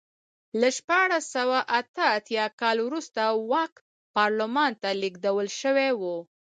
له 0.59 0.67
شپاړس 0.77 1.23
سوه 1.35 1.59
اته 1.79 2.03
اتیا 2.17 2.45
کال 2.61 2.77
وروسته 2.87 3.21
واک 3.51 3.73
پارلمان 4.15 4.71
ته 4.81 4.89
لېږدول 5.01 5.47
شوی 5.61 5.91
و. 5.99 6.01